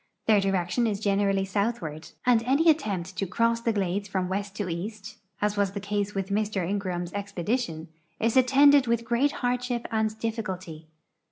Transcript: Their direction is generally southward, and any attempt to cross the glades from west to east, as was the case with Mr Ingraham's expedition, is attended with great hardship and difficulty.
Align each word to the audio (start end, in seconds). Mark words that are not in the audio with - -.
Their 0.25 0.41
direction 0.41 0.87
is 0.87 0.99
generally 0.99 1.45
southward, 1.45 2.09
and 2.25 2.41
any 2.41 2.71
attempt 2.71 3.15
to 3.17 3.27
cross 3.27 3.61
the 3.61 3.71
glades 3.71 4.07
from 4.09 4.29
west 4.29 4.55
to 4.55 4.67
east, 4.67 5.19
as 5.43 5.55
was 5.57 5.73
the 5.73 5.79
case 5.79 6.15
with 6.15 6.29
Mr 6.31 6.67
Ingraham's 6.67 7.13
expedition, 7.13 7.87
is 8.19 8.35
attended 8.35 8.87
with 8.87 9.05
great 9.05 9.31
hardship 9.31 9.85
and 9.91 10.17
difficulty. 10.17 10.87